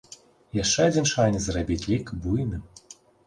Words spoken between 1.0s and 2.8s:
шанец зрабіць лік буйным.